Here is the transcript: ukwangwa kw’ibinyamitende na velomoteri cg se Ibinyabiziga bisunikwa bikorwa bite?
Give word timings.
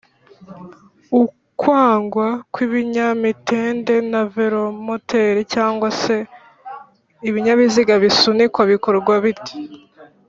ukwangwa 1.23 2.27
kw’ibinyamitende 2.53 3.95
na 4.11 4.21
velomoteri 4.33 5.41
cg 5.53 5.79
se 6.01 6.17
Ibinyabiziga 7.29 7.93
bisunikwa 8.03 8.61
bikorwa 8.71 9.13
bite? 9.25 9.55